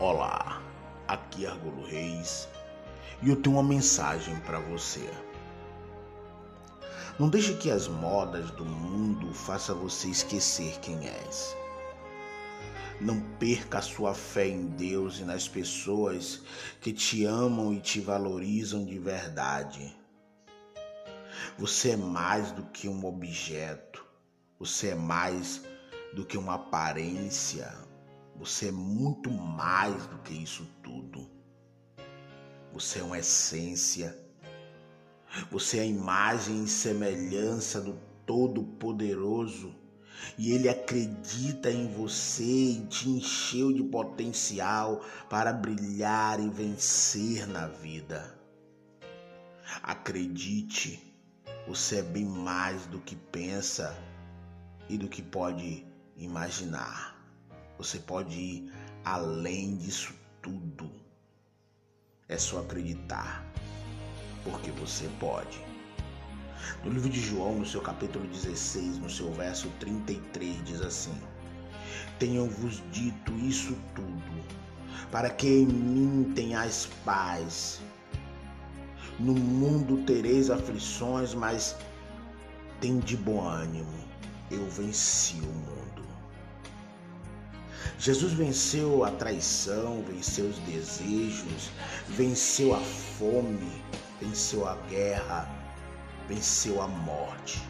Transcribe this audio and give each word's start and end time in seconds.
Olá, 0.00 0.62
aqui 1.06 1.44
é 1.44 1.50
Argolo 1.50 1.84
Reis 1.84 2.48
e 3.22 3.28
eu 3.28 3.36
tenho 3.36 3.56
uma 3.56 3.62
mensagem 3.62 4.34
para 4.40 4.58
você. 4.58 5.06
Não 7.18 7.28
deixe 7.28 7.52
que 7.58 7.70
as 7.70 7.86
modas 7.86 8.50
do 8.52 8.64
mundo 8.64 9.34
façam 9.34 9.78
você 9.78 10.08
esquecer 10.08 10.80
quem 10.80 11.06
és. 11.06 11.54
Não 12.98 13.20
perca 13.38 13.76
a 13.76 13.82
sua 13.82 14.14
fé 14.14 14.48
em 14.48 14.68
Deus 14.68 15.18
e 15.18 15.24
nas 15.24 15.46
pessoas 15.46 16.40
que 16.80 16.94
te 16.94 17.26
amam 17.26 17.70
e 17.74 17.78
te 17.78 18.00
valorizam 18.00 18.86
de 18.86 18.98
verdade. 18.98 19.94
Você 21.58 21.90
é 21.90 21.96
mais 21.98 22.52
do 22.52 22.62
que 22.62 22.88
um 22.88 23.04
objeto. 23.04 24.02
Você 24.58 24.92
é 24.92 24.94
mais 24.94 25.60
do 26.14 26.24
que 26.24 26.38
uma 26.38 26.54
aparência, 26.54 27.89
você 28.36 28.68
é 28.68 28.72
muito 28.72 29.30
mais 29.30 30.06
do 30.06 30.18
que 30.18 30.34
isso 30.34 30.66
tudo. 30.82 31.28
Você 32.72 33.00
é 33.00 33.02
uma 33.02 33.18
essência. 33.18 34.16
Você 35.50 35.78
é 35.78 35.82
a 35.82 35.86
imagem 35.86 36.64
e 36.64 36.68
semelhança 36.68 37.80
do 37.80 37.98
Todo-Poderoso. 38.24 39.74
E 40.38 40.52
Ele 40.52 40.68
acredita 40.68 41.70
em 41.70 41.92
você 41.92 42.44
e 42.44 42.86
te 42.86 43.08
encheu 43.08 43.72
de 43.72 43.82
potencial 43.82 45.04
para 45.28 45.52
brilhar 45.52 46.40
e 46.40 46.48
vencer 46.48 47.46
na 47.46 47.66
vida. 47.66 48.38
Acredite, 49.82 51.14
você 51.66 51.98
é 51.98 52.02
bem 52.02 52.24
mais 52.24 52.86
do 52.86 53.00
que 53.00 53.16
pensa 53.16 53.96
e 54.88 54.98
do 54.98 55.08
que 55.08 55.22
pode 55.22 55.86
imaginar. 56.16 57.19
Você 57.80 57.98
pode 57.98 58.36
ir 58.36 58.72
além 59.06 59.74
disso 59.78 60.12
tudo. 60.42 60.90
É 62.28 62.36
só 62.36 62.60
acreditar, 62.60 63.42
porque 64.44 64.70
você 64.72 65.08
pode. 65.18 65.58
No 66.84 66.90
livro 66.90 67.08
de 67.08 67.18
João, 67.18 67.60
no 67.60 67.64
seu 67.64 67.80
capítulo 67.80 68.26
16, 68.26 68.98
no 68.98 69.08
seu 69.08 69.32
verso 69.32 69.70
33, 69.80 70.62
diz 70.62 70.82
assim: 70.82 71.18
Tenho-vos 72.18 72.82
dito 72.92 73.32
isso 73.38 73.74
tudo, 73.94 74.44
para 75.10 75.30
que 75.30 75.48
em 75.48 75.66
mim 75.66 76.34
tenhais 76.34 76.86
paz. 77.02 77.80
No 79.18 79.32
mundo 79.32 80.04
tereis 80.04 80.50
aflições, 80.50 81.32
mas 81.32 81.74
tem 82.78 82.98
de 82.98 83.16
bom 83.16 83.40
ânimo. 83.42 84.04
Eu 84.50 84.68
venci 84.68 85.36
o 85.36 85.46
mundo. 85.46 86.09
Jesus 88.00 88.32
venceu 88.32 89.04
a 89.04 89.10
traição, 89.10 90.02
venceu 90.08 90.46
os 90.46 90.58
desejos, 90.60 91.70
venceu 92.08 92.74
a 92.74 92.80
fome, 92.80 93.82
venceu 94.18 94.66
a 94.66 94.74
guerra, 94.88 95.46
venceu 96.26 96.80
a 96.80 96.88
morte. 96.88 97.60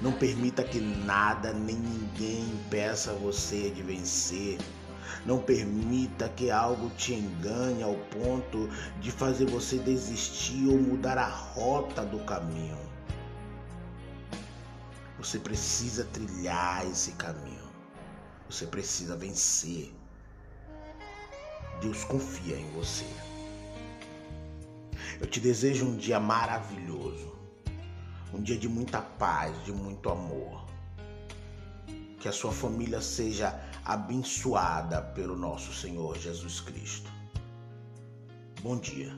Não 0.00 0.12
permita 0.12 0.64
que 0.64 0.80
nada 0.80 1.52
nem 1.52 1.76
ninguém 1.76 2.40
impeça 2.44 3.12
você 3.12 3.68
de 3.68 3.82
vencer. 3.82 4.56
Não 5.26 5.40
permita 5.40 6.30
que 6.30 6.50
algo 6.50 6.88
te 6.96 7.12
engane 7.12 7.82
ao 7.82 7.96
ponto 7.96 8.66
de 9.02 9.12
fazer 9.12 9.44
você 9.44 9.76
desistir 9.76 10.68
ou 10.68 10.78
mudar 10.78 11.18
a 11.18 11.28
rota 11.28 12.02
do 12.02 12.20
caminho. 12.20 12.78
Você 15.18 15.38
precisa 15.38 16.04
trilhar 16.04 16.86
esse 16.86 17.12
caminho. 17.12 17.75
Você 18.48 18.66
precisa 18.66 19.16
vencer. 19.16 19.92
Deus 21.80 22.04
confia 22.04 22.56
em 22.56 22.70
você. 22.70 23.06
Eu 25.20 25.26
te 25.26 25.40
desejo 25.40 25.86
um 25.86 25.96
dia 25.96 26.20
maravilhoso. 26.20 27.34
Um 28.32 28.42
dia 28.42 28.56
de 28.56 28.68
muita 28.68 29.00
paz, 29.00 29.64
de 29.64 29.72
muito 29.72 30.10
amor. 30.10 30.66
Que 32.20 32.28
a 32.28 32.32
sua 32.32 32.52
família 32.52 33.00
seja 33.00 33.60
abençoada 33.84 35.00
pelo 35.00 35.36
nosso 35.36 35.72
Senhor 35.72 36.18
Jesus 36.18 36.60
Cristo. 36.60 37.10
Bom 38.62 38.78
dia. 38.78 39.16